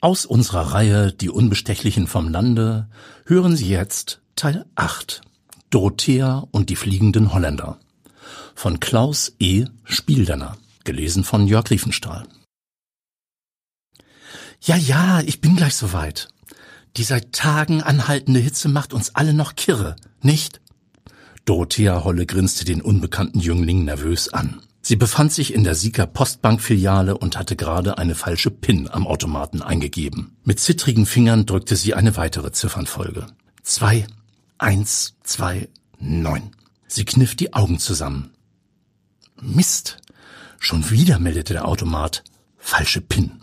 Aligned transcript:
Aus 0.00 0.26
unserer 0.26 0.74
Reihe 0.74 1.12
Die 1.12 1.28
Unbestechlichen 1.28 2.06
vom 2.06 2.28
Lande 2.28 2.88
hören 3.24 3.56
Sie 3.56 3.68
jetzt 3.68 4.20
Teil 4.36 4.64
8 4.76 5.22
Dorothea 5.70 6.46
und 6.52 6.70
die 6.70 6.76
fliegenden 6.76 7.32
Holländer 7.34 7.80
von 8.54 8.78
Klaus 8.78 9.34
E. 9.40 9.66
Spieldenner, 9.82 10.56
gelesen 10.84 11.24
von 11.24 11.48
Jörg 11.48 11.70
Riefenstahl. 11.70 12.28
Ja, 14.60 14.76
ja, 14.76 15.20
ich 15.20 15.40
bin 15.40 15.56
gleich 15.56 15.74
soweit. 15.74 16.28
Die 16.96 17.04
seit 17.04 17.32
Tagen 17.32 17.82
anhaltende 17.82 18.38
Hitze 18.38 18.68
macht 18.68 18.92
uns 18.92 19.16
alle 19.16 19.34
noch 19.34 19.56
kirre, 19.56 19.96
nicht? 20.22 20.60
Dorothea 21.44 22.04
Holle 22.04 22.24
grinste 22.24 22.64
den 22.64 22.82
unbekannten 22.82 23.40
Jüngling 23.40 23.84
nervös 23.84 24.32
an. 24.32 24.60
Sie 24.88 24.96
befand 24.96 25.34
sich 25.34 25.52
in 25.52 25.64
der 25.64 25.74
Sieger 25.74 26.06
Postbank-Filiale 26.06 27.18
und 27.18 27.36
hatte 27.36 27.56
gerade 27.56 27.98
eine 27.98 28.14
falsche 28.14 28.50
PIN 28.50 28.88
am 28.88 29.06
Automaten 29.06 29.60
eingegeben. 29.60 30.38
Mit 30.44 30.60
zittrigen 30.60 31.04
Fingern 31.04 31.44
drückte 31.44 31.76
sie 31.76 31.92
eine 31.92 32.16
weitere 32.16 32.52
Ziffernfolge. 32.52 33.26
Zwei, 33.62 34.06
eins, 34.56 35.12
zwei, 35.22 35.68
neun. 35.98 36.52
Sie 36.86 37.04
kniff 37.04 37.36
die 37.36 37.52
Augen 37.52 37.78
zusammen. 37.78 38.30
Mist! 39.42 39.98
Schon 40.58 40.88
wieder 40.88 41.18
meldete 41.18 41.52
der 41.52 41.68
Automat. 41.68 42.24
Falsche 42.56 43.02
PIN. 43.02 43.42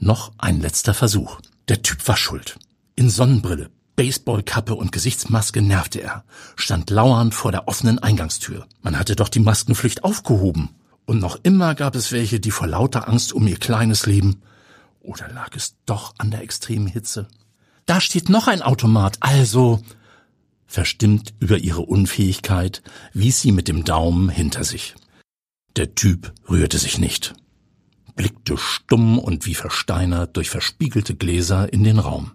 Noch 0.00 0.32
ein 0.38 0.60
letzter 0.60 0.92
Versuch. 0.92 1.40
Der 1.68 1.82
Typ 1.82 2.08
war 2.08 2.16
schuld. 2.16 2.58
In 2.96 3.10
Sonnenbrille, 3.10 3.70
Baseballkappe 3.94 4.74
und 4.74 4.90
Gesichtsmaske 4.90 5.62
nervte 5.62 6.00
er, 6.02 6.24
stand 6.56 6.90
lauernd 6.90 7.32
vor 7.32 7.52
der 7.52 7.68
offenen 7.68 8.00
Eingangstür. 8.00 8.66
Man 8.82 8.98
hatte 8.98 9.14
doch 9.14 9.28
die 9.28 9.38
Maskenpflicht 9.38 10.02
aufgehoben. 10.02 10.70
Und 11.06 11.18
noch 11.18 11.38
immer 11.42 11.74
gab 11.74 11.94
es 11.94 12.12
welche, 12.12 12.40
die 12.40 12.50
vor 12.50 12.66
lauter 12.66 13.08
Angst 13.08 13.32
um 13.32 13.46
ihr 13.46 13.56
kleines 13.56 14.06
Leben 14.06 14.42
oder 15.00 15.28
lag 15.28 15.56
es 15.56 15.76
doch 15.86 16.14
an 16.18 16.30
der 16.30 16.42
extremen 16.42 16.86
Hitze? 16.86 17.28
Da 17.86 18.00
steht 18.00 18.28
noch 18.28 18.46
ein 18.46 18.62
Automat, 18.62 19.16
also. 19.20 19.82
Verstimmt 20.66 21.34
über 21.40 21.58
ihre 21.58 21.80
Unfähigkeit 21.80 22.82
wies 23.12 23.40
sie 23.40 23.50
mit 23.50 23.66
dem 23.66 23.84
Daumen 23.84 24.28
hinter 24.28 24.62
sich. 24.62 24.94
Der 25.74 25.96
Typ 25.96 26.32
rührte 26.48 26.78
sich 26.78 26.98
nicht, 26.98 27.34
blickte 28.14 28.56
stumm 28.56 29.18
und 29.18 29.46
wie 29.46 29.54
versteinert 29.54 30.36
durch 30.36 30.50
verspiegelte 30.50 31.16
Gläser 31.16 31.72
in 31.72 31.82
den 31.82 31.98
Raum. 31.98 32.32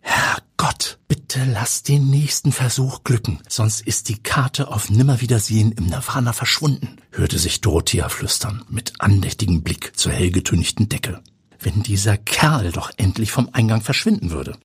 Herrgott, 0.00 0.98
bitte 1.30 1.44
lass 1.44 1.84
den 1.84 2.10
nächsten 2.10 2.50
Versuch 2.50 3.04
glücken, 3.04 3.38
sonst 3.48 3.82
ist 3.82 4.08
die 4.08 4.20
Karte 4.20 4.66
auf 4.66 4.90
Nimmerwiedersehen 4.90 5.70
im 5.70 5.86
Nirvana 5.86 6.32
verschwunden, 6.32 6.96
hörte 7.12 7.38
sich 7.38 7.60
Dorothea 7.60 8.08
flüstern, 8.08 8.64
mit 8.68 8.94
andächtigem 8.98 9.62
Blick 9.62 9.96
zur 9.96 10.10
hellgetünchten 10.10 10.88
Decke. 10.88 11.22
Wenn 11.60 11.84
dieser 11.84 12.16
Kerl 12.16 12.72
doch 12.72 12.90
endlich 12.96 13.30
vom 13.30 13.48
Eingang 13.52 13.80
verschwinden 13.80 14.32
würde. 14.32 14.58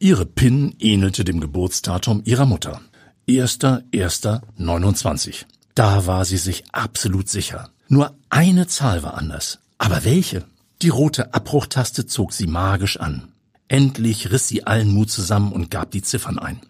Ihre 0.00 0.26
PIN 0.26 0.74
ähnelte 0.80 1.22
dem 1.22 1.38
Geburtsdatum 1.38 2.22
ihrer 2.24 2.46
Mutter. 2.46 2.80
1.1.29. 3.28 5.44
Da 5.76 6.06
war 6.06 6.24
sie 6.24 6.38
sich 6.38 6.64
absolut 6.72 7.28
sicher. 7.28 7.70
Nur 7.86 8.18
eine 8.28 8.66
Zahl 8.66 9.04
war 9.04 9.16
anders. 9.16 9.60
Aber 9.78 10.04
welche? 10.04 10.42
Die 10.82 10.88
rote 10.88 11.32
Abbruchtaste 11.32 12.06
zog 12.06 12.32
sie 12.32 12.48
magisch 12.48 12.98
an. 12.98 13.28
Endlich 13.68 14.30
riss 14.30 14.48
sie 14.48 14.66
allen 14.66 14.92
Mut 14.92 15.10
zusammen 15.10 15.52
und 15.52 15.70
gab 15.70 15.90
die 15.90 16.02
Ziffern 16.02 16.38
ein. 16.38 16.60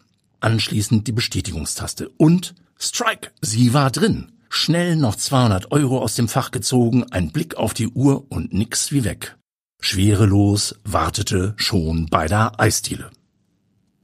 Anschließend 0.41 1.07
die 1.07 1.13
Bestätigungstaste 1.13 2.11
und 2.17 2.55
Strike, 2.79 3.31
sie 3.41 3.73
war 3.73 3.91
drin. 3.91 4.33
Schnell 4.49 4.95
noch 4.95 5.17
200 5.17 5.73
Euro 5.73 6.01
aus 6.01 6.15
dem 6.15 6.29
Fach 6.29 6.51
gezogen, 6.51 7.05
ein 7.11 7.33
Blick 7.33 7.57
auf 7.57 7.75
die 7.75 7.89
Uhr 7.89 8.31
und 8.31 8.53
nix 8.53 8.93
wie 8.93 9.05
weg. 9.05 9.37
Schwerelos 9.81 10.77
wartete 10.85 11.55
schon 11.57 12.07
bei 12.07 12.27
der 12.27 12.61
Eisdiele. 12.61 13.11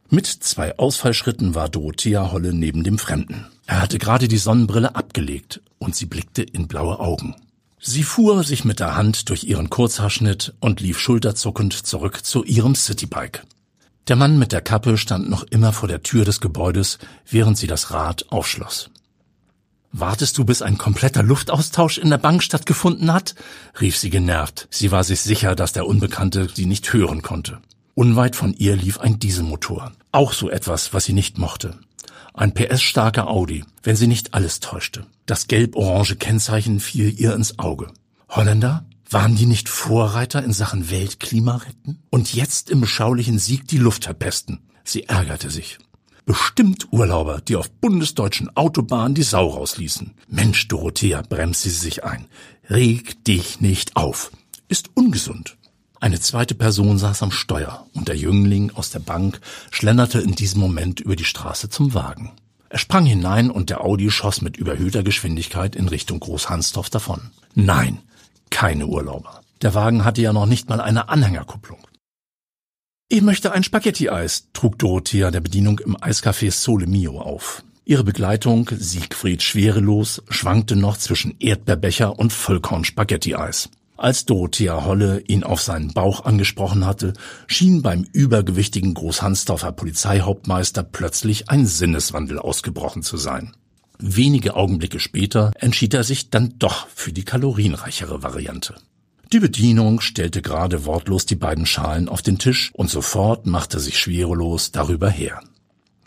Mit 0.09 0.27
zwei 0.27 0.77
Ausfallschritten 0.77 1.55
war 1.55 1.69
Dorothea 1.69 2.33
Holle 2.33 2.53
neben 2.53 2.83
dem 2.83 2.99
Fremden. 2.99 3.47
Er 3.67 3.81
hatte 3.81 3.99
gerade 3.99 4.27
die 4.27 4.39
Sonnenbrille 4.39 4.97
abgelegt 4.97 5.63
und 5.79 5.95
sie 5.95 6.07
blickte 6.07 6.43
in 6.43 6.67
blaue 6.67 6.99
Augen. 6.99 7.37
Sie 7.83 8.03
fuhr 8.03 8.45
sich 8.45 8.67
mit 8.67 8.79
der 8.79 8.95
Hand 8.95 9.31
durch 9.31 9.45
ihren 9.45 9.71
Kurzhaarschnitt 9.71 10.53
und 10.61 10.81
lief 10.81 10.99
schulterzuckend 10.99 11.73
zurück 11.73 12.25
zu 12.27 12.45
ihrem 12.45 12.75
Citybike. 12.75 13.41
Der 14.07 14.17
Mann 14.17 14.39
mit 14.39 14.53
der 14.53 14.61
Kappe 14.61 14.99
stand 14.99 15.31
noch 15.31 15.45
immer 15.45 15.73
vor 15.73 15.89
der 15.89 16.03
Tür 16.03 16.27
des 16.27 16.43
Gebäudes, 16.43 16.99
während 17.27 17.57
sie 17.57 17.67
das 17.67 17.91
Rad 17.91 18.27
aufschloss. 18.31 18.91
Wartest 19.93 20.37
du, 20.37 20.45
bis 20.45 20.61
ein 20.61 20.77
kompletter 20.77 21.23
Luftaustausch 21.23 21.97
in 21.97 22.11
der 22.11 22.19
Bank 22.19 22.43
stattgefunden 22.43 23.13
hat? 23.13 23.35
rief 23.81 23.97
sie 23.97 24.11
genervt. 24.11 24.69
Sie 24.71 24.93
war 24.93 25.03
sich 25.03 25.23
sicher, 25.23 25.57
dass 25.57 25.73
der 25.73 25.87
Unbekannte 25.87 26.49
sie 26.55 26.67
nicht 26.67 26.93
hören 26.93 27.23
konnte. 27.23 27.61
Unweit 27.95 28.37
von 28.37 28.53
ihr 28.53 28.77
lief 28.77 29.01
ein 29.01 29.19
Dieselmotor. 29.19 29.93
Auch 30.13 30.35
so 30.35 30.51
etwas, 30.51 30.93
was 30.93 31.07
sie 31.07 31.15
nicht 31.15 31.39
mochte. 31.39 31.79
Ein 32.35 32.55
PS-starker 32.55 33.29
Audi, 33.29 33.65
wenn 33.83 33.97
sie 33.97 34.07
nicht 34.07 34.35
alles 34.35 34.61
täuschte. 34.61 35.07
Das 35.27 35.47
gelb-orange 35.47 36.17
Kennzeichen 36.17 36.81
fiel 36.81 37.19
ihr 37.19 37.35
ins 37.35 37.59
Auge. 37.59 37.89
Holländer? 38.29 38.85
Waren 39.13 39.35
die 39.35 39.47
nicht 39.47 39.69
Vorreiter 39.69 40.45
in 40.45 40.53
Sachen 40.53 40.89
Weltklima 40.89 41.57
retten? 41.57 42.01
Und 42.11 42.33
jetzt 42.33 42.71
im 42.71 42.81
beschaulichen 42.81 43.41
Sieg 43.41 43.67
die 43.67 43.79
Luft 43.79 44.05
verpesten. 44.05 44.61
Sie 44.85 45.09
ärgerte 45.09 45.51
sich. 45.51 45.79
Bestimmt 46.27 46.93
Urlauber, 46.93 47.41
die 47.41 47.57
auf 47.57 47.69
bundesdeutschen 47.71 48.57
Autobahnen 48.57 49.17
die 49.17 49.25
Sau 49.25 49.49
rausließen. 49.49 50.15
Mensch, 50.29 50.69
Dorothea, 50.69 51.23
bremste 51.23 51.71
sie 51.71 51.77
sich 51.77 52.05
ein. 52.05 52.27
Reg 52.69 53.25
dich 53.25 53.61
nicht 53.61 53.97
auf. 53.97 54.31
Ist 54.69 54.91
ungesund. 54.95 55.57
Eine 56.01 56.19
zweite 56.19 56.55
Person 56.55 56.97
saß 56.97 57.23
am 57.23 57.31
Steuer 57.31 57.87
und 57.93 58.09
der 58.09 58.17
Jüngling 58.17 58.71
aus 58.75 58.91
der 58.91 59.01
Bank 59.01 59.39
schlenderte 59.71 60.19
in 60.19 60.35
diesem 60.35 60.59
Moment 60.59 60.99
über 60.99 61.15
die 61.15 61.27
Straße 61.27 61.69
zum 61.69 61.93
Wagen. 61.93 62.33
Er 62.71 62.79
sprang 62.79 63.05
hinein 63.05 63.51
und 63.51 63.69
der 63.69 63.83
Audi 63.83 64.11
schoss 64.11 64.41
mit 64.41 64.57
überhöhter 64.57 65.03
Geschwindigkeit 65.03 65.77
in 65.77 65.89
Richtung 65.89 66.19
Großhansdorf 66.21 66.89
davon. 66.89 67.31
Nein, 67.55 67.99
keine 68.49 68.87
Urlauber. 68.87 69.43
Der 69.61 69.75
Wagen 69.75 70.05
hatte 70.05 70.23
ja 70.23 70.33
noch 70.33 70.47
nicht 70.47 70.71
mal 70.71 70.81
eine 70.81 71.11
Anhängerkupplung. 71.11 71.87
Ich 73.11 73.21
möchte 73.21 73.53
ein 73.53 73.65
Spaghetti-Eis, 73.65 74.47
trug 74.55 74.79
Dorothea 74.79 75.31
der 75.31 75.41
Bedienung 75.41 75.81
im 75.81 75.97
Eiscafé 75.97 76.51
Sole 76.51 76.87
Mio 76.87 77.21
auf. 77.21 77.63
Ihre 77.85 78.05
Begleitung, 78.05 78.71
Siegfried 78.73 79.43
schwerelos, 79.43 80.23
schwankte 80.31 80.77
noch 80.77 80.97
zwischen 80.97 81.35
Erdbeerbecher 81.41 82.19
und 82.19 82.33
Vollkorn-Spaghetti-Eis. 82.33 83.69
Als 84.01 84.25
Dorothea 84.25 84.87
Holle 84.87 85.23
ihn 85.27 85.45
auf 85.45 85.61
seinen 85.61 85.93
Bauch 85.93 86.25
angesprochen 86.25 86.87
hatte, 86.87 87.13
schien 87.47 87.83
beim 87.83 88.07
übergewichtigen 88.15 88.95
Großhansdorfer 88.95 89.73
Polizeihauptmeister 89.73 90.83
plötzlich 90.83 91.51
ein 91.51 91.67
Sinneswandel 91.67 92.39
ausgebrochen 92.39 93.03
zu 93.03 93.19
sein. 93.19 93.53
Wenige 93.99 94.57
Augenblicke 94.57 95.01
später 95.01 95.51
entschied 95.57 95.93
er 95.93 96.03
sich 96.03 96.31
dann 96.31 96.55
doch 96.59 96.89
für 96.89 97.13
die 97.13 97.25
kalorienreichere 97.25 98.23
Variante. 98.23 98.77
Die 99.35 99.39
Bedienung 99.39 100.01
stellte 100.01 100.41
gerade 100.41 100.87
wortlos 100.87 101.27
die 101.27 101.37
beiden 101.37 101.67
Schalen 101.67 102.09
auf 102.09 102.23
den 102.23 102.39
Tisch 102.39 102.71
und 102.73 102.89
sofort 102.89 103.45
machte 103.45 103.81
sich 103.81 103.99
schwerelos 103.99 104.73
darüber 104.73 105.11
her. 105.11 105.43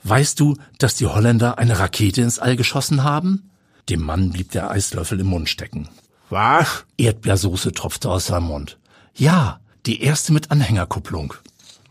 Weißt 0.03 0.39
du, 0.39 0.57
dass 0.79 0.95
die 0.95 1.05
Holländer 1.05 1.59
eine 1.59 1.77
Rakete 1.77 2.23
ins 2.23 2.39
All 2.39 2.55
geschossen 2.55 3.03
haben? 3.03 3.51
Dem 3.87 4.01
Mann 4.01 4.31
blieb 4.31 4.49
der 4.49 4.71
Eislöffel 4.71 5.19
im 5.19 5.27
Mund 5.27 5.47
stecken. 5.47 5.89
Was? 6.29 6.85
Erdbeersoße 6.97 7.71
tropfte 7.73 8.09
aus 8.09 8.27
seinem 8.27 8.45
Mund. 8.45 8.77
Ja, 9.15 9.59
die 9.85 10.01
erste 10.01 10.33
mit 10.33 10.51
Anhängerkupplung. 10.51 11.33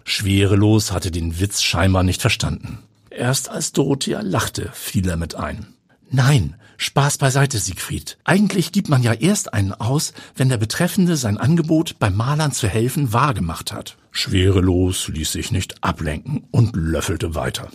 Schwerelos 0.05 0.93
hatte 0.93 1.11
den 1.11 1.39
Witz 1.39 1.63
scheinbar 1.63 2.03
nicht 2.03 2.21
verstanden. 2.21 2.79
Erst 3.11 3.49
als 3.49 3.73
Dorothea 3.73 4.21
lachte, 4.21 4.71
fiel 4.73 5.09
er 5.09 5.17
mit 5.17 5.35
ein. 5.35 5.67
Nein, 6.11 6.57
Spaß 6.79 7.19
beiseite, 7.19 7.59
Siegfried. 7.59 8.19
Eigentlich 8.25 8.73
gibt 8.73 8.89
man 8.89 9.03
ja 9.03 9.13
erst 9.13 9.55
einen 9.55 9.73
aus, 9.73 10.13
wenn 10.35 10.49
der 10.49 10.57
Betreffende 10.57 11.17
sein 11.17 11.39
Angebot 11.39 11.99
beim 11.99 12.17
Malern 12.17 12.53
zu 12.53 12.67
helfen 12.67 13.13
wahrgemacht 13.13 13.73
hat. 13.73 13.97
Schwerelos 14.11 15.09
ließ 15.09 15.33
sich 15.33 15.53
nicht 15.53 15.85
ablenken 15.85 16.45
und 16.51 16.75
löffelte 16.75 17.35
weiter. 17.35 17.71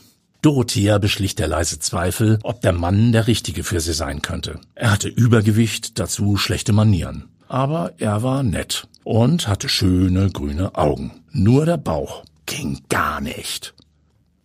Dorothea 0.47 0.97
beschlich 0.97 1.35
der 1.35 1.49
leise 1.49 1.77
Zweifel, 1.77 2.39
ob 2.41 2.61
der 2.61 2.71
Mann 2.71 3.11
der 3.11 3.27
Richtige 3.27 3.65
für 3.65 3.81
sie 3.81 3.91
sein 3.91 4.21
könnte. 4.21 4.61
Er 4.75 4.91
hatte 4.91 5.09
Übergewicht, 5.09 5.99
dazu 5.99 6.37
schlechte 6.37 6.71
Manieren. 6.71 7.25
Aber 7.49 7.95
er 7.97 8.23
war 8.23 8.43
nett 8.43 8.87
und 9.03 9.49
hatte 9.49 9.67
schöne 9.67 10.29
grüne 10.29 10.75
Augen. 10.75 11.11
Nur 11.33 11.65
der 11.65 11.75
Bauch 11.75 12.23
ging 12.45 12.79
gar 12.87 13.19
nicht. 13.19 13.73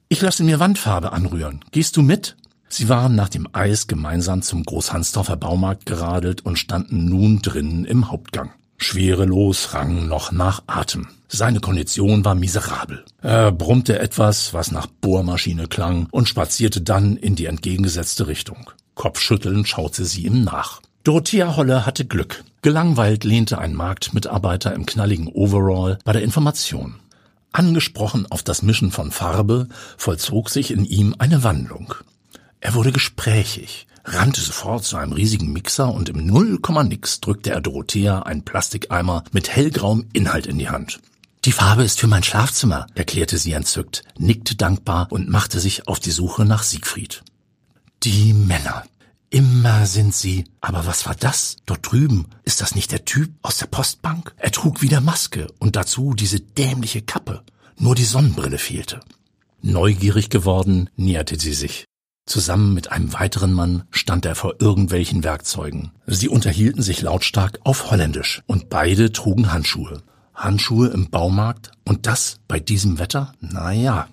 Ich 0.08 0.20
lasse 0.20 0.42
mir 0.42 0.58
Wandfarbe 0.58 1.12
anrühren. 1.12 1.64
Gehst 1.70 1.96
du 1.96 2.02
mit? 2.02 2.36
Sie 2.68 2.88
waren 2.88 3.14
nach 3.14 3.28
dem 3.28 3.46
Eis 3.52 3.86
gemeinsam 3.86 4.42
zum 4.42 4.64
Großhansdorfer 4.64 5.36
Baumarkt 5.36 5.86
geradelt 5.86 6.44
und 6.44 6.58
standen 6.58 7.04
nun 7.04 7.42
drinnen 7.42 7.84
im 7.84 8.10
Hauptgang. 8.10 8.50
Schwerelos 8.82 9.74
rang 9.74 10.08
noch 10.08 10.32
nach 10.32 10.62
Atem. 10.66 11.08
Seine 11.28 11.60
Kondition 11.60 12.24
war 12.24 12.34
miserabel. 12.34 13.04
Er 13.22 13.52
brummte 13.52 13.98
etwas, 13.98 14.52
was 14.52 14.70
nach 14.70 14.86
Bohrmaschine 14.86 15.66
klang, 15.66 16.08
und 16.10 16.28
spazierte 16.28 16.82
dann 16.82 17.16
in 17.16 17.34
die 17.34 17.46
entgegengesetzte 17.46 18.26
Richtung. 18.26 18.70
Kopfschüttelnd 18.94 19.66
schaute 19.66 20.04
sie 20.04 20.26
ihm 20.26 20.44
nach. 20.44 20.82
Dorothea 21.04 21.56
Holle 21.56 21.86
hatte 21.86 22.04
Glück. 22.04 22.44
Gelangweilt 22.60 23.24
lehnte 23.24 23.58
ein 23.58 23.74
Marktmitarbeiter 23.74 24.74
im 24.74 24.86
knalligen 24.86 25.28
Overall 25.28 25.98
bei 26.04 26.12
der 26.12 26.22
Information. 26.22 26.96
Angesprochen 27.52 28.26
auf 28.30 28.42
das 28.42 28.62
Mischen 28.62 28.90
von 28.90 29.10
Farbe, 29.10 29.68
vollzog 29.96 30.50
sich 30.50 30.70
in 30.70 30.84
ihm 30.84 31.14
eine 31.18 31.42
Wandlung. 31.42 31.94
Er 32.60 32.74
wurde 32.74 32.92
gesprächig, 32.92 33.86
rannte 34.04 34.40
sofort 34.40 34.84
zu 34.84 34.96
einem 34.96 35.12
riesigen 35.12 35.52
Mixer 35.52 35.92
und 35.92 36.08
im 36.08 36.26
Nullkomma-Nix 36.26 37.20
drückte 37.20 37.50
er 37.50 37.60
Dorothea 37.60 38.20
einen 38.20 38.44
Plastikeimer 38.44 39.24
mit 39.32 39.48
hellgrauem 39.48 40.06
Inhalt 40.12 40.46
in 40.46 40.58
die 40.58 40.68
Hand. 40.68 41.00
Die 41.44 41.52
Farbe 41.52 41.82
ist 41.82 41.98
für 41.98 42.06
mein 42.06 42.22
Schlafzimmer, 42.22 42.86
erklärte 42.94 43.36
sie 43.36 43.52
entzückt, 43.52 44.04
nickte 44.16 44.54
dankbar 44.54 45.08
und 45.10 45.28
machte 45.28 45.58
sich 45.58 45.88
auf 45.88 45.98
die 45.98 46.12
Suche 46.12 46.44
nach 46.44 46.62
Siegfried. 46.62 47.22
Die 48.04 48.32
Männer. 48.32 48.84
Immer 49.30 49.86
sind 49.86 50.14
sie. 50.14 50.44
Aber 50.60 50.86
was 50.86 51.06
war 51.06 51.14
das? 51.14 51.56
Dort 51.66 51.90
drüben. 51.90 52.26
Ist 52.44 52.60
das 52.60 52.74
nicht 52.74 52.92
der 52.92 53.04
Typ 53.04 53.32
aus 53.42 53.56
der 53.56 53.66
Postbank? 53.66 54.34
Er 54.36 54.52
trug 54.52 54.82
wieder 54.82 55.00
Maske 55.00 55.46
und 55.58 55.74
dazu 55.74 56.12
diese 56.14 56.38
dämliche 56.38 57.02
Kappe. 57.02 57.42
Nur 57.78 57.94
die 57.94 58.04
Sonnenbrille 58.04 58.58
fehlte. 58.58 59.00
Neugierig 59.62 60.28
geworden, 60.28 60.90
näherte 60.96 61.40
sie 61.40 61.54
sich. 61.54 61.86
Zusammen 62.24 62.72
mit 62.72 62.92
einem 62.92 63.12
weiteren 63.12 63.52
Mann 63.52 63.84
stand 63.90 64.24
er 64.26 64.34
vor 64.34 64.54
irgendwelchen 64.60 65.24
Werkzeugen. 65.24 65.90
Sie 66.06 66.28
unterhielten 66.28 66.82
sich 66.82 67.02
lautstark 67.02 67.58
auf 67.64 67.90
Holländisch 67.90 68.42
und 68.46 68.70
beide 68.70 69.12
trugen 69.12 69.52
Handschuhe. 69.52 70.02
Handschuhe 70.34 70.88
im 70.88 71.10
Baumarkt 71.10 71.72
und 71.84 72.06
das 72.06 72.38
bei 72.48 72.60
diesem 72.60 72.98
Wetter? 72.98 73.34
Na 73.40 73.72
ja. 73.72 74.08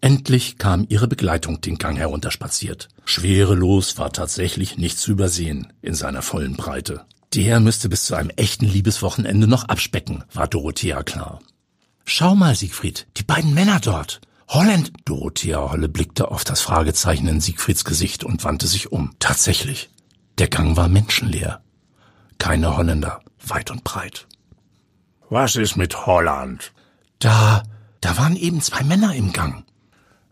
Endlich 0.00 0.58
kam 0.58 0.86
ihre 0.88 1.08
Begleitung 1.08 1.60
den 1.60 1.78
Gang 1.78 1.96
herunterspaziert. 1.96 2.88
Schwerelos 3.04 3.96
war 3.98 4.12
tatsächlich 4.12 4.76
nicht 4.76 4.98
zu 4.98 5.12
übersehen 5.12 5.72
in 5.82 5.94
seiner 5.94 6.22
vollen 6.22 6.56
Breite. 6.56 7.06
Der 7.34 7.60
müsste 7.60 7.88
bis 7.88 8.04
zu 8.04 8.14
einem 8.14 8.30
echten 8.30 8.66
Liebeswochenende 8.66 9.46
noch 9.46 9.64
abspecken, 9.64 10.24
war 10.32 10.46
Dorothea 10.48 11.02
klar. 11.02 11.40
Schau 12.04 12.34
mal, 12.34 12.54
Siegfried, 12.54 13.06
die 13.16 13.24
beiden 13.24 13.54
Männer 13.54 13.80
dort. 13.80 14.20
Holland. 14.48 14.92
Dorothea 15.04 15.70
Holle 15.70 15.88
blickte 15.88 16.30
auf 16.30 16.44
das 16.44 16.60
Fragezeichen 16.60 17.28
in 17.28 17.40
Siegfrieds 17.40 17.84
Gesicht 17.84 18.24
und 18.24 18.44
wandte 18.44 18.66
sich 18.66 18.92
um. 18.92 19.14
Tatsächlich. 19.18 19.90
Der 20.38 20.48
Gang 20.48 20.76
war 20.76 20.88
menschenleer. 20.88 21.60
Keine 22.38 22.76
Holländer, 22.76 23.20
weit 23.44 23.70
und 23.70 23.84
breit. 23.84 24.26
Was 25.28 25.56
ist 25.56 25.76
mit 25.76 26.06
Holland? 26.06 26.72
Da, 27.18 27.62
da 28.00 28.16
waren 28.18 28.36
eben 28.36 28.60
zwei 28.60 28.84
Männer 28.84 29.14
im 29.14 29.32
Gang. 29.32 29.64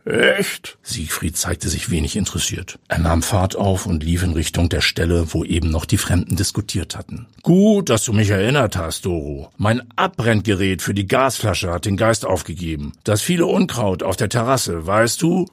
Echt? 0.04 0.76
Siegfried 0.82 1.36
zeigte 1.36 1.70
sich 1.70 1.90
wenig 1.90 2.16
interessiert. 2.16 2.78
Er 2.88 2.98
nahm 2.98 3.22
Fahrt 3.22 3.56
auf 3.56 3.86
und 3.86 4.04
lief 4.04 4.22
in 4.22 4.34
Richtung 4.34 4.68
der 4.68 4.82
Stelle, 4.82 5.32
wo 5.32 5.44
eben 5.44 5.70
noch 5.70 5.86
die 5.86 5.96
Fremden 5.96 6.36
diskutiert 6.36 6.94
hatten. 6.94 7.26
Gut, 7.42 7.88
dass 7.88 8.04
du 8.04 8.12
mich 8.12 8.28
erinnert 8.28 8.76
hast, 8.76 9.06
Doro. 9.06 9.50
Mein 9.56 9.82
Abbrenngerät 9.96 10.82
für 10.82 10.92
die 10.92 11.06
Gasflasche 11.06 11.72
hat 11.72 11.86
den 11.86 11.96
Geist 11.96 12.26
aufgegeben. 12.26 12.92
Das 13.04 13.22
viele 13.22 13.46
Unkraut 13.46 14.02
auf 14.02 14.16
der 14.16 14.28
Terrasse, 14.28 14.86
weißt 14.86 15.22
du? 15.22 15.46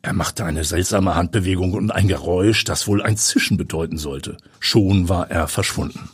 Er 0.00 0.14
machte 0.14 0.46
eine 0.46 0.64
seltsame 0.64 1.14
Handbewegung 1.16 1.74
und 1.74 1.90
ein 1.90 2.08
Geräusch, 2.08 2.64
das 2.64 2.86
wohl 2.86 3.02
ein 3.02 3.18
Zischen 3.18 3.58
bedeuten 3.58 3.98
sollte. 3.98 4.38
Schon 4.58 5.10
war 5.10 5.30
er 5.30 5.48
verschwunden. 5.48 6.08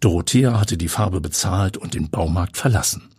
Dorothea 0.00 0.58
hatte 0.58 0.78
die 0.78 0.88
Farbe 0.88 1.20
bezahlt 1.20 1.76
und 1.76 1.92
den 1.92 2.08
Baumarkt 2.08 2.56
verlassen. 2.56 3.10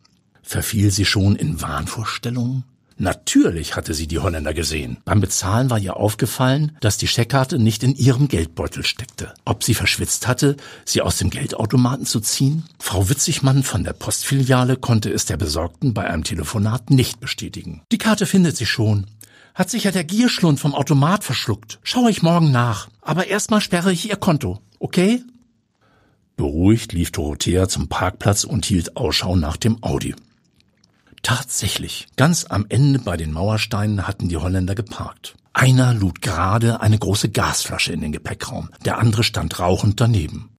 Verfiel 0.47 0.91
sie 0.91 1.03
schon 1.03 1.35
in 1.35 1.61
Wahnvorstellungen? 1.61 2.63
Natürlich 2.95 3.75
hatte 3.75 3.93
sie 3.93 4.07
die 4.07 4.19
Holländer 4.19 4.53
gesehen. 4.53 4.95
Beim 5.03 5.19
Bezahlen 5.19 5.69
war 5.69 5.77
ihr 5.77 5.97
aufgefallen, 5.97 6.71
dass 6.79 6.97
die 6.97 7.09
Scheckkarte 7.09 7.59
nicht 7.59 7.83
in 7.83 7.93
ihrem 7.95 8.29
Geldbeutel 8.29 8.85
steckte. 8.85 9.33
Ob 9.43 9.61
sie 9.65 9.73
verschwitzt 9.73 10.25
hatte, 10.25 10.55
sie 10.85 11.01
aus 11.01 11.17
dem 11.17 11.31
Geldautomaten 11.31 12.05
zu 12.05 12.21
ziehen? 12.21 12.63
Frau 12.79 13.09
Witzigmann 13.09 13.61
von 13.61 13.83
der 13.83 13.91
Postfiliale 13.91 14.77
konnte 14.77 15.11
es 15.11 15.25
der 15.25 15.35
Besorgten 15.35 15.93
bei 15.93 16.09
einem 16.09 16.23
Telefonat 16.23 16.91
nicht 16.91 17.19
bestätigen. 17.19 17.81
Die 17.91 17.97
Karte 17.97 18.25
findet 18.25 18.55
sie 18.55 18.65
schon. 18.65 19.05
Hat 19.53 19.69
sich 19.69 19.83
ja 19.83 19.91
der 19.91 20.05
Gierschlund 20.05 20.61
vom 20.61 20.73
Automat 20.73 21.25
verschluckt. 21.25 21.79
Schaue 21.83 22.09
ich 22.09 22.23
morgen 22.23 22.51
nach. 22.51 22.87
Aber 23.01 23.27
erstmal 23.27 23.59
sperre 23.59 23.91
ich 23.91 24.09
ihr 24.09 24.15
Konto. 24.15 24.61
Okay? 24.79 25.21
Beruhigt 26.37 26.93
lief 26.93 27.11
Dorothea 27.11 27.67
zum 27.67 27.89
Parkplatz 27.89 28.45
und 28.45 28.65
hielt 28.65 28.95
Ausschau 28.95 29.35
nach 29.35 29.57
dem 29.57 29.83
Audi. 29.83 30.15
Tatsächlich, 31.27 32.07
ganz 32.15 32.45
am 32.47 32.65
Ende 32.69 32.99
bei 32.99 33.17
den 33.17 33.33
Mauersteinen 33.33 34.07
hatten 34.07 34.29
die 34.29 34.37
Holländer 34.37 34.75
geparkt. 34.75 35.35
Einer 35.51 35.93
lud 35.93 36.21
gerade 36.21 36.79
eine 36.79 36.97
große 36.97 37.27
Gasflasche 37.27 37.91
in 37.91 37.99
den 37.99 38.13
Gepäckraum, 38.13 38.69
der 38.85 38.97
andere 38.97 39.25
stand 39.25 39.59
rauchend 39.59 39.99
daneben. 39.99 40.55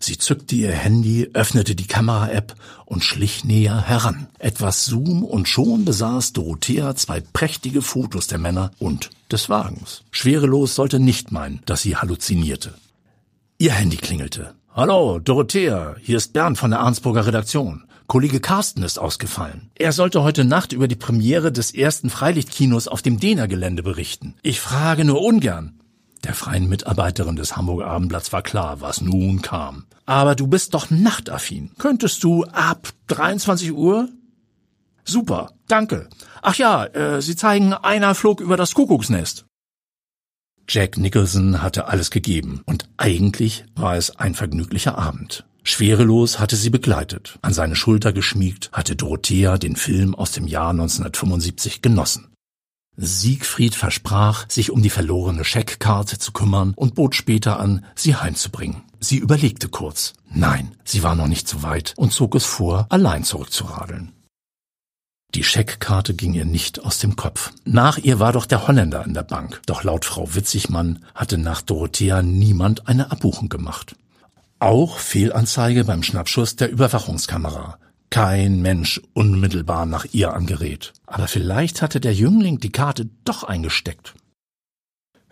Sie 0.00 0.16
zückte 0.16 0.54
ihr 0.54 0.72
Handy, 0.72 1.28
öffnete 1.34 1.74
die 1.74 1.86
Kamera-App 1.86 2.54
und 2.86 3.04
schlich 3.04 3.44
näher 3.44 3.78
heran. 3.82 4.28
Etwas 4.38 4.86
Zoom 4.86 5.22
und 5.22 5.50
schon 5.50 5.84
besaß 5.84 6.32
Dorothea 6.32 6.96
zwei 6.96 7.20
prächtige 7.20 7.82
Fotos 7.82 8.26
der 8.26 8.38
Männer 8.38 8.70
und 8.78 9.10
des 9.30 9.50
Wagens. 9.50 10.02
Schwerelos 10.10 10.76
sollte 10.76 10.98
nicht 10.98 11.30
meinen, 11.30 11.60
dass 11.66 11.82
sie 11.82 11.98
halluzinierte. 11.98 12.72
Ihr 13.58 13.72
Handy 13.72 13.98
klingelte. 13.98 14.54
Hallo, 14.74 15.18
Dorothea, 15.18 15.96
hier 16.00 16.16
ist 16.16 16.32
Bernd 16.32 16.56
von 16.56 16.70
der 16.70 16.80
Arnsburger 16.80 17.26
Redaktion. 17.26 17.84
Kollege 18.06 18.40
Carsten 18.40 18.82
ist 18.82 18.98
ausgefallen. 18.98 19.70
Er 19.74 19.92
sollte 19.92 20.22
heute 20.22 20.44
Nacht 20.44 20.72
über 20.72 20.88
die 20.88 20.96
Premiere 20.96 21.50
des 21.50 21.74
ersten 21.74 22.10
Freilichtkinos 22.10 22.86
auf 22.86 23.02
dem 23.02 23.18
Dehner-Gelände 23.18 23.82
berichten. 23.82 24.34
Ich 24.42 24.60
frage 24.60 25.04
nur 25.04 25.22
ungern. 25.22 25.80
Der 26.24 26.34
freien 26.34 26.68
Mitarbeiterin 26.68 27.36
des 27.36 27.56
Hamburger 27.56 27.86
Abendblatts 27.86 28.32
war 28.32 28.42
klar, 28.42 28.80
was 28.80 29.00
nun 29.00 29.42
kam. 29.42 29.84
Aber 30.06 30.34
du 30.34 30.46
bist 30.46 30.74
doch 30.74 30.90
nachtaffin. 30.90 31.70
Könntest 31.78 32.22
du 32.24 32.44
ab 32.44 32.88
23 33.08 33.72
Uhr? 33.72 34.08
Super, 35.04 35.52
danke. 35.68 36.08
Ach 36.42 36.54
ja, 36.56 36.84
äh, 36.86 37.20
Sie 37.20 37.36
zeigen, 37.36 37.74
einer 37.74 38.14
flog 38.14 38.40
über 38.40 38.56
das 38.56 38.74
Kuckucksnest. 38.74 39.44
Jack 40.68 40.96
Nicholson 40.96 41.60
hatte 41.60 41.88
alles 41.88 42.10
gegeben 42.10 42.62
und 42.64 42.88
eigentlich 42.96 43.66
war 43.74 43.96
es 43.96 44.16
ein 44.16 44.34
vergnüglicher 44.34 44.96
Abend. 44.96 45.44
Schwerelos 45.64 46.38
hatte 46.38 46.56
sie 46.56 46.70
begleitet. 46.70 47.38
An 47.42 47.54
seine 47.54 47.74
Schulter 47.74 48.12
geschmiegt 48.12 48.70
hatte 48.72 48.96
Dorothea 48.96 49.56
den 49.56 49.76
Film 49.76 50.14
aus 50.14 50.30
dem 50.32 50.46
Jahr 50.46 50.70
1975 50.70 51.80
genossen. 51.80 52.28
Siegfried 52.96 53.74
versprach, 53.74 54.44
sich 54.48 54.70
um 54.70 54.82
die 54.82 54.90
verlorene 54.90 55.44
Scheckkarte 55.44 56.18
zu 56.18 56.32
kümmern 56.32 56.74
und 56.76 56.94
bot 56.94 57.16
später 57.16 57.58
an, 57.58 57.84
sie 57.96 58.14
heimzubringen. 58.14 58.82
Sie 59.00 59.16
überlegte 59.16 59.68
kurz. 59.68 60.12
Nein, 60.30 60.76
sie 60.84 61.02
war 61.02 61.16
noch 61.16 61.26
nicht 61.26 61.48
so 61.48 61.62
weit 61.62 61.94
und 61.96 62.12
zog 62.12 62.34
es 62.34 62.44
vor, 62.44 62.86
allein 62.90 63.24
zurückzuradeln. 63.24 64.12
Die 65.34 65.42
Scheckkarte 65.42 66.14
ging 66.14 66.34
ihr 66.34 66.44
nicht 66.44 66.84
aus 66.84 66.98
dem 66.98 67.16
Kopf. 67.16 67.52
Nach 67.64 67.98
ihr 67.98 68.20
war 68.20 68.32
doch 68.32 68.46
der 68.46 68.68
Holländer 68.68 69.04
in 69.04 69.14
der 69.14 69.24
Bank. 69.24 69.60
Doch 69.66 69.82
laut 69.82 70.04
Frau 70.04 70.32
Witzigmann 70.32 71.04
hatte 71.14 71.38
nach 71.38 71.62
Dorothea 71.62 72.22
niemand 72.22 72.86
eine 72.86 73.10
Abbuchung 73.10 73.48
gemacht. 73.48 73.96
Auch 74.64 74.96
Fehlanzeige 74.96 75.84
beim 75.84 76.02
Schnappschuss 76.02 76.56
der 76.56 76.70
Überwachungskamera. 76.70 77.78
Kein 78.08 78.62
Mensch 78.62 78.98
unmittelbar 79.12 79.84
nach 79.84 80.06
ihr 80.12 80.32
am 80.32 80.46
Gerät. 80.46 80.94
Aber 81.04 81.28
vielleicht 81.28 81.82
hatte 81.82 82.00
der 82.00 82.14
Jüngling 82.14 82.60
die 82.60 82.72
Karte 82.72 83.10
doch 83.24 83.44
eingesteckt. 83.44 84.14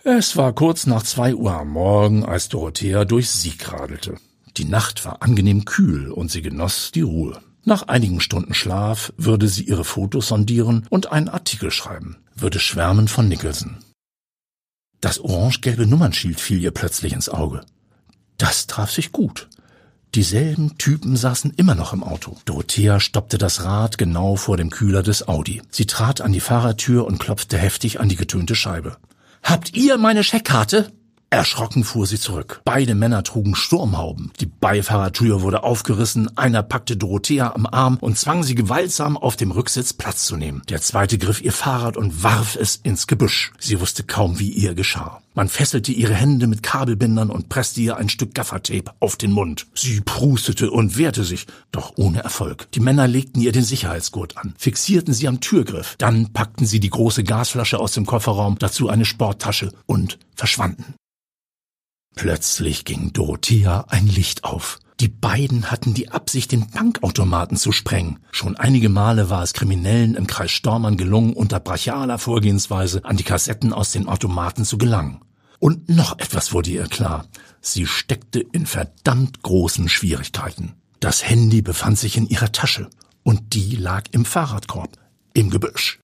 Es 0.04 0.36
war 0.36 0.52
kurz 0.52 0.86
nach 0.86 1.02
zwei 1.02 1.34
Uhr 1.34 1.54
am 1.54 1.70
Morgen, 1.70 2.26
als 2.26 2.50
Dorothea 2.50 3.06
durch 3.06 3.30
Sieg 3.30 3.72
radelte. 3.72 4.16
Die 4.58 4.66
Nacht 4.66 5.06
war 5.06 5.22
angenehm 5.22 5.64
kühl 5.64 6.10
und 6.10 6.30
sie 6.30 6.42
genoss 6.42 6.90
die 6.92 7.00
Ruhe. 7.00 7.40
Nach 7.64 7.84
einigen 7.88 8.20
Stunden 8.20 8.52
Schlaf 8.52 9.14
würde 9.16 9.48
sie 9.48 9.64
ihre 9.64 9.84
Fotos 9.84 10.28
sondieren 10.28 10.86
und 10.90 11.10
einen 11.10 11.30
Artikel 11.30 11.70
schreiben, 11.70 12.18
würde 12.34 12.60
schwärmen 12.60 13.08
von 13.08 13.28
Nicholson. 13.28 13.78
Das 15.00 15.20
orange-gelbe 15.20 15.86
Nummernschild 15.86 16.38
fiel 16.38 16.60
ihr 16.60 16.70
plötzlich 16.70 17.14
ins 17.14 17.30
Auge. 17.30 17.64
Das 18.38 18.66
traf 18.66 18.90
sich 18.90 19.12
gut. 19.12 19.48
Dieselben 20.14 20.76
Typen 20.76 21.16
saßen 21.16 21.54
immer 21.56 21.74
noch 21.74 21.94
im 21.94 22.02
Auto. 22.02 22.36
Dorothea 22.44 23.00
stoppte 23.00 23.38
das 23.38 23.64
Rad 23.64 23.96
genau 23.96 24.36
vor 24.36 24.58
dem 24.58 24.68
Kühler 24.68 25.02
des 25.02 25.26
Audi. 25.26 25.62
Sie 25.70 25.86
trat 25.86 26.20
an 26.20 26.32
die 26.32 26.40
Fahrertür 26.40 27.06
und 27.06 27.18
klopfte 27.18 27.56
heftig 27.56 27.98
an 27.98 28.10
die 28.10 28.16
getönte 28.16 28.54
Scheibe. 28.54 28.98
Habt 29.42 29.74
ihr 29.74 29.96
meine 29.96 30.22
Scheckkarte? 30.22 30.92
Erschrocken 31.32 31.82
fuhr 31.82 32.06
sie 32.06 32.20
zurück. 32.20 32.60
Beide 32.66 32.94
Männer 32.94 33.22
trugen 33.22 33.54
Sturmhauben. 33.54 34.32
Die 34.40 34.44
Beifahrertür 34.44 35.40
wurde 35.40 35.64
aufgerissen, 35.64 36.36
einer 36.36 36.62
packte 36.62 36.98
Dorothea 36.98 37.54
am 37.54 37.64
Arm 37.64 37.96
und 37.96 38.18
zwang 38.18 38.42
sie 38.42 38.54
gewaltsam 38.54 39.16
auf 39.16 39.36
dem 39.36 39.50
Rücksitz 39.50 39.94
Platz 39.94 40.26
zu 40.26 40.36
nehmen. 40.36 40.60
Der 40.68 40.82
zweite 40.82 41.16
griff 41.16 41.40
ihr 41.40 41.52
Fahrrad 41.52 41.96
und 41.96 42.22
warf 42.22 42.54
es 42.56 42.76
ins 42.76 43.06
Gebüsch. 43.06 43.50
Sie 43.58 43.80
wusste 43.80 44.04
kaum, 44.04 44.40
wie 44.40 44.50
ihr 44.50 44.74
geschah. 44.74 45.22
Man 45.32 45.48
fesselte 45.48 45.90
ihre 45.90 46.12
Hände 46.12 46.46
mit 46.46 46.62
Kabelbindern 46.62 47.30
und 47.30 47.48
presste 47.48 47.80
ihr 47.80 47.96
ein 47.96 48.10
Stück 48.10 48.34
Gaffertape 48.34 48.92
auf 49.00 49.16
den 49.16 49.32
Mund. 49.32 49.66
Sie 49.74 50.02
prustete 50.02 50.70
und 50.70 50.98
wehrte 50.98 51.24
sich, 51.24 51.46
doch 51.70 51.94
ohne 51.96 52.22
Erfolg. 52.22 52.70
Die 52.72 52.80
Männer 52.80 53.08
legten 53.08 53.40
ihr 53.40 53.52
den 53.52 53.64
Sicherheitsgurt 53.64 54.36
an, 54.36 54.52
fixierten 54.58 55.14
sie 55.14 55.28
am 55.28 55.40
Türgriff, 55.40 55.96
dann 55.96 56.34
packten 56.34 56.66
sie 56.66 56.80
die 56.80 56.90
große 56.90 57.24
Gasflasche 57.24 57.80
aus 57.80 57.92
dem 57.92 58.04
Kofferraum, 58.04 58.58
dazu 58.58 58.90
eine 58.90 59.06
Sporttasche 59.06 59.72
und 59.86 60.18
verschwanden. 60.34 60.94
Plötzlich 62.14 62.84
ging 62.84 63.12
Dorothea 63.12 63.86
ein 63.88 64.06
Licht 64.06 64.44
auf. 64.44 64.78
Die 65.00 65.08
beiden 65.08 65.70
hatten 65.70 65.94
die 65.94 66.10
Absicht, 66.10 66.52
den 66.52 66.70
Bankautomaten 66.70 67.56
zu 67.56 67.72
sprengen. 67.72 68.20
Schon 68.30 68.56
einige 68.56 68.88
Male 68.88 69.30
war 69.30 69.42
es 69.42 69.52
Kriminellen 69.52 70.14
im 70.14 70.26
Kreis 70.26 70.52
Stormann 70.52 70.96
gelungen, 70.96 71.32
unter 71.32 71.58
brachialer 71.58 72.18
Vorgehensweise 72.18 73.04
an 73.04 73.16
die 73.16 73.24
Kassetten 73.24 73.72
aus 73.72 73.90
den 73.90 74.06
Automaten 74.06 74.64
zu 74.64 74.78
gelangen. 74.78 75.20
Und 75.58 75.88
noch 75.88 76.18
etwas 76.18 76.52
wurde 76.52 76.70
ihr 76.70 76.86
klar. 76.86 77.26
Sie 77.60 77.86
steckte 77.86 78.40
in 78.40 78.66
verdammt 78.66 79.42
großen 79.42 79.88
Schwierigkeiten. 79.88 80.74
Das 81.00 81.28
Handy 81.28 81.62
befand 81.62 81.98
sich 81.98 82.16
in 82.16 82.28
ihrer 82.28 82.52
Tasche 82.52 82.88
und 83.24 83.54
die 83.54 83.76
lag 83.76 84.04
im 84.12 84.24
Fahrradkorb, 84.24 84.98
im 85.34 85.50
Gebüsch. 85.50 86.01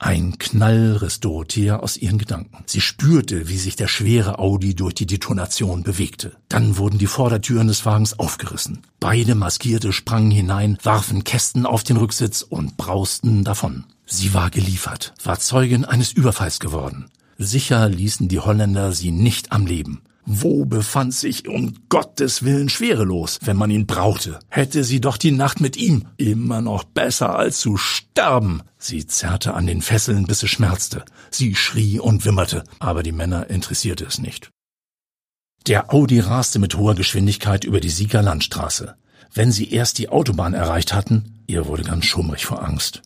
Ein 0.00 0.38
Knall 0.38 0.96
riss 1.02 1.18
Dorothea 1.18 1.80
aus 1.80 1.96
ihren 1.96 2.18
Gedanken. 2.18 2.62
Sie 2.66 2.80
spürte, 2.80 3.48
wie 3.48 3.58
sich 3.58 3.74
der 3.74 3.88
schwere 3.88 4.38
Audi 4.38 4.76
durch 4.76 4.94
die 4.94 5.06
Detonation 5.06 5.82
bewegte. 5.82 6.36
Dann 6.48 6.76
wurden 6.76 6.98
die 6.98 7.08
Vordertüren 7.08 7.66
des 7.66 7.84
Wagens 7.84 8.16
aufgerissen. 8.16 8.82
Beide 9.00 9.34
Maskierte 9.34 9.92
sprangen 9.92 10.30
hinein, 10.30 10.78
warfen 10.84 11.24
Kästen 11.24 11.66
auf 11.66 11.82
den 11.82 11.96
Rücksitz 11.96 12.42
und 12.42 12.76
brausten 12.76 13.42
davon. 13.42 13.86
Sie 14.06 14.34
war 14.34 14.50
geliefert, 14.50 15.14
war 15.24 15.40
Zeugin 15.40 15.84
eines 15.84 16.12
Überfalls 16.12 16.60
geworden. 16.60 17.10
Sicher 17.36 17.88
ließen 17.88 18.28
die 18.28 18.38
Holländer 18.38 18.92
sie 18.92 19.10
nicht 19.10 19.50
am 19.50 19.66
Leben. 19.66 20.02
Wo 20.30 20.66
befand 20.66 21.14
sich 21.14 21.48
um 21.48 21.72
Gottes 21.88 22.42
Willen 22.42 22.68
schwerelos, 22.68 23.38
wenn 23.44 23.56
man 23.56 23.70
ihn 23.70 23.86
brauchte? 23.86 24.38
Hätte 24.48 24.84
sie 24.84 25.00
doch 25.00 25.16
die 25.16 25.30
Nacht 25.30 25.58
mit 25.62 25.78
ihm. 25.78 26.04
Immer 26.18 26.60
noch 26.60 26.84
besser 26.84 27.34
als 27.34 27.60
zu 27.60 27.78
sterben. 27.78 28.62
Sie 28.76 29.06
zerrte 29.06 29.54
an 29.54 29.66
den 29.66 29.80
Fesseln, 29.80 30.26
bis 30.26 30.42
es 30.42 30.50
schmerzte. 30.50 31.06
Sie 31.30 31.54
schrie 31.54 31.98
und 31.98 32.26
wimmerte, 32.26 32.64
aber 32.78 33.02
die 33.02 33.12
Männer 33.12 33.48
interessierte 33.48 34.04
es 34.04 34.18
nicht. 34.18 34.50
Der 35.66 35.94
Audi 35.94 36.20
raste 36.20 36.58
mit 36.58 36.74
hoher 36.74 36.94
Geschwindigkeit 36.94 37.64
über 37.64 37.80
die 37.80 37.88
Sieger 37.88 38.20
Landstraße. 38.20 38.96
Wenn 39.32 39.50
sie 39.50 39.72
erst 39.72 39.96
die 39.96 40.10
Autobahn 40.10 40.52
erreicht 40.52 40.92
hatten, 40.92 41.38
ihr 41.46 41.66
wurde 41.68 41.84
ganz 41.84 42.04
schummrig 42.04 42.44
vor 42.44 42.62
Angst. 42.62 43.00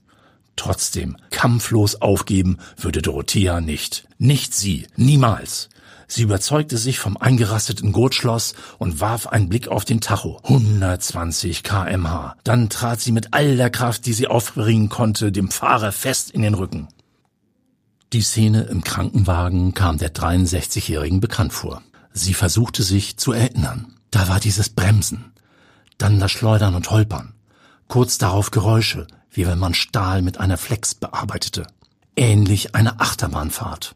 Trotzdem, 0.57 1.17
kampflos 1.31 2.02
aufgeben 2.02 2.59
würde 2.76 3.00
Dorothea 3.00 3.61
nicht. 3.61 4.09
Nicht 4.19 4.55
sie, 4.55 4.88
niemals. 4.97 5.69
Sie 6.14 6.25
überzeugte 6.25 6.76
sich 6.76 6.99
vom 6.99 7.16
eingerasteten 7.16 7.90
Gurtschloss 7.90 8.52
und 8.76 9.00
warf 9.00 9.28
einen 9.28 9.49
Blick 9.49 9.69
auf 9.69 9.87
den 9.87 10.02
Tacho. 10.02 10.40
120 10.45 11.62
kmh. 11.62 12.37
Dann 12.45 12.69
trat 12.69 13.00
sie 13.00 13.12
mit 13.12 13.33
all 13.33 13.57
der 13.57 13.71
Kraft, 13.71 14.04
die 14.04 14.12
sie 14.12 14.26
aufbringen 14.26 14.90
konnte, 14.90 15.33
dem 15.33 15.50
Fahrer 15.50 15.90
fest 15.90 16.31
in 16.31 16.42
den 16.42 16.52
Rücken. 16.52 16.88
Die 18.12 18.21
Szene 18.21 18.64
im 18.64 18.85
Krankenwagen 18.85 19.73
kam 19.73 19.97
der 19.97 20.12
63-Jährigen 20.12 21.21
bekannt 21.21 21.54
vor. 21.54 21.81
Sie 22.12 22.35
versuchte 22.35 22.83
sich 22.83 23.16
zu 23.16 23.33
erinnern. 23.33 23.95
Da 24.11 24.28
war 24.28 24.38
dieses 24.38 24.69
Bremsen, 24.69 25.33
dann 25.97 26.21
das 26.21 26.31
Schleudern 26.31 26.75
und 26.75 26.90
Holpern, 26.90 27.33
kurz 27.88 28.19
darauf 28.19 28.50
Geräusche, 28.50 29.07
wie 29.31 29.47
wenn 29.47 29.59
man 29.59 29.73
Stahl 29.73 30.21
mit 30.21 30.38
einer 30.38 30.59
Flex 30.59 30.95
bearbeitete. 30.95 31.66
Ähnlich 32.16 32.75
einer 32.75 33.00
Achterbahnfahrt. 33.00 33.95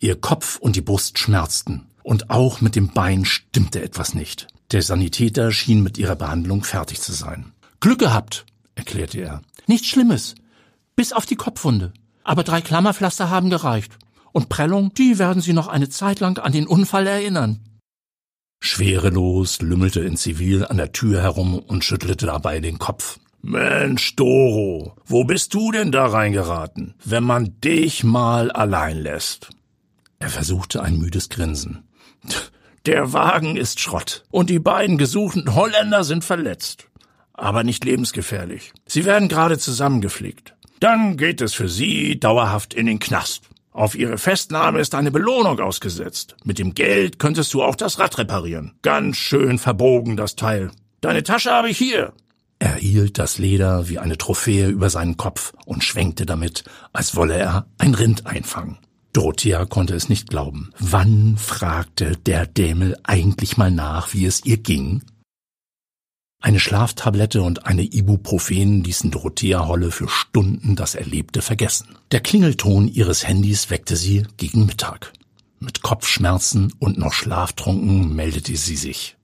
Ihr 0.00 0.20
Kopf 0.20 0.58
und 0.58 0.76
die 0.76 0.80
Brust 0.80 1.18
schmerzten, 1.18 1.86
und 2.02 2.30
auch 2.30 2.60
mit 2.60 2.76
dem 2.76 2.88
Bein 2.88 3.24
stimmte 3.24 3.82
etwas 3.82 4.14
nicht. 4.14 4.46
Der 4.70 4.82
Sanitäter 4.82 5.50
schien 5.50 5.82
mit 5.82 5.98
ihrer 5.98 6.14
Behandlung 6.14 6.62
fertig 6.62 7.00
zu 7.00 7.12
sein. 7.12 7.52
Glück 7.80 7.98
gehabt, 7.98 8.46
erklärte 8.74 9.20
er. 9.20 9.42
Nichts 9.66 9.88
Schlimmes, 9.88 10.34
bis 10.94 11.12
auf 11.12 11.26
die 11.26 11.36
Kopfwunde. 11.36 11.92
Aber 12.22 12.44
drei 12.44 12.60
Klammerpflaster 12.60 13.30
haben 13.30 13.50
gereicht. 13.50 13.98
Und 14.32 14.48
Prellung, 14.48 14.92
die 14.94 15.18
werden 15.18 15.42
Sie 15.42 15.52
noch 15.52 15.68
eine 15.68 15.88
Zeit 15.88 16.20
lang 16.20 16.38
an 16.38 16.52
den 16.52 16.66
Unfall 16.66 17.06
erinnern. 17.06 17.60
Schwerelos 18.60 19.60
lümmelte 19.62 20.00
in 20.00 20.16
Zivil 20.16 20.64
an 20.66 20.76
der 20.76 20.92
Tür 20.92 21.22
herum 21.22 21.58
und 21.58 21.84
schüttelte 21.84 22.26
dabei 22.26 22.60
den 22.60 22.78
Kopf. 22.78 23.18
Mensch, 23.40 24.16
Doro, 24.16 24.96
wo 25.06 25.24
bist 25.24 25.54
du 25.54 25.70
denn 25.70 25.92
da 25.92 26.06
reingeraten, 26.06 26.94
wenn 27.04 27.24
man 27.24 27.60
dich 27.60 28.04
mal 28.04 28.50
allein 28.50 28.98
lässt? 28.98 29.50
Er 30.18 30.28
versuchte 30.28 30.82
ein 30.82 30.98
müdes 30.98 31.28
Grinsen. 31.28 31.88
Der 32.86 33.12
Wagen 33.12 33.56
ist 33.56 33.80
Schrott 33.80 34.24
und 34.30 34.50
die 34.50 34.58
beiden 34.58 34.98
gesuchten 34.98 35.54
Holländer 35.54 36.04
sind 36.04 36.24
verletzt. 36.24 36.88
Aber 37.32 37.62
nicht 37.62 37.84
lebensgefährlich. 37.84 38.72
Sie 38.86 39.04
werden 39.04 39.28
gerade 39.28 39.58
zusammengepflegt. 39.58 40.54
Dann 40.80 41.16
geht 41.16 41.40
es 41.40 41.54
für 41.54 41.68
Sie 41.68 42.18
dauerhaft 42.18 42.74
in 42.74 42.86
den 42.86 42.98
Knast. 42.98 43.44
Auf 43.72 43.94
Ihre 43.94 44.18
Festnahme 44.18 44.80
ist 44.80 44.94
eine 44.94 45.12
Belohnung 45.12 45.60
ausgesetzt. 45.60 46.36
Mit 46.44 46.58
dem 46.58 46.74
Geld 46.74 47.18
könntest 47.20 47.54
du 47.54 47.62
auch 47.62 47.76
das 47.76 47.98
Rad 48.00 48.18
reparieren. 48.18 48.74
Ganz 48.82 49.16
schön 49.16 49.58
verbogen, 49.58 50.16
das 50.16 50.34
Teil. 50.34 50.72
Deine 51.00 51.22
Tasche 51.22 51.52
habe 51.52 51.70
ich 51.70 51.78
hier. 51.78 52.12
Er 52.58 52.74
hielt 52.74 53.18
das 53.18 53.38
Leder 53.38 53.88
wie 53.88 54.00
eine 54.00 54.18
Trophäe 54.18 54.68
über 54.68 54.90
seinen 54.90 55.16
Kopf 55.16 55.52
und 55.64 55.84
schwenkte 55.84 56.26
damit, 56.26 56.64
als 56.92 57.14
wolle 57.14 57.34
er 57.34 57.66
ein 57.78 57.94
Rind 57.94 58.26
einfangen. 58.26 58.78
Dorothea 59.12 59.64
konnte 59.64 59.94
es 59.94 60.08
nicht 60.08 60.28
glauben. 60.28 60.70
Wann 60.78 61.36
fragte 61.36 62.16
der 62.16 62.46
Dämel 62.46 62.96
eigentlich 63.04 63.56
mal 63.56 63.70
nach, 63.70 64.12
wie 64.12 64.26
es 64.26 64.44
ihr 64.44 64.58
ging? 64.58 65.02
Eine 66.40 66.60
Schlaftablette 66.60 67.42
und 67.42 67.66
eine 67.66 67.82
Ibuprofen 67.82 68.84
ließen 68.84 69.10
Dorothea 69.10 69.66
Holle 69.66 69.90
für 69.90 70.08
Stunden 70.08 70.76
das 70.76 70.94
Erlebte 70.94 71.42
vergessen. 71.42 71.96
Der 72.12 72.20
Klingelton 72.20 72.86
ihres 72.86 73.26
Handys 73.26 73.70
weckte 73.70 73.96
sie 73.96 74.24
gegen 74.36 74.66
Mittag. 74.66 75.12
Mit 75.58 75.82
Kopfschmerzen 75.82 76.72
und 76.78 76.96
noch 76.96 77.12
schlaftrunken 77.12 78.14
meldete 78.14 78.56
sie 78.56 78.76
sich. 78.76 79.16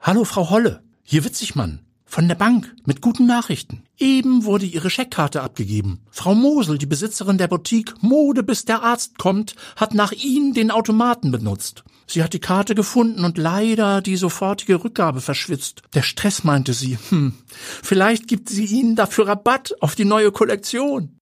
Hallo, 0.00 0.24
Frau 0.24 0.48
Holle, 0.48 0.82
hier 1.02 1.24
Witzigmann. 1.24 1.80
Von 2.10 2.26
der 2.26 2.34
Bank 2.34 2.74
mit 2.86 3.02
guten 3.02 3.26
Nachrichten. 3.26 3.84
Eben 3.96 4.44
wurde 4.44 4.66
ihre 4.66 4.90
Scheckkarte 4.90 5.42
abgegeben. 5.42 6.00
Frau 6.10 6.34
Mosel, 6.34 6.76
die 6.76 6.86
Besitzerin 6.86 7.38
der 7.38 7.46
Boutique 7.46 7.94
Mode 8.00 8.42
bis 8.42 8.64
der 8.64 8.82
Arzt 8.82 9.16
kommt, 9.16 9.54
hat 9.76 9.94
nach 9.94 10.10
Ihnen 10.10 10.52
den 10.52 10.72
Automaten 10.72 11.30
benutzt. 11.30 11.84
Sie 12.08 12.24
hat 12.24 12.32
die 12.32 12.40
Karte 12.40 12.74
gefunden 12.74 13.24
und 13.24 13.38
leider 13.38 14.00
die 14.00 14.16
sofortige 14.16 14.82
Rückgabe 14.82 15.20
verschwitzt. 15.20 15.82
Der 15.94 16.02
Stress 16.02 16.42
meinte 16.42 16.72
sie, 16.74 16.98
hm, 17.10 17.32
vielleicht 17.80 18.26
gibt 18.26 18.48
sie 18.48 18.64
Ihnen 18.64 18.96
dafür 18.96 19.28
Rabatt 19.28 19.80
auf 19.80 19.94
die 19.94 20.04
neue 20.04 20.32
Kollektion. 20.32 21.19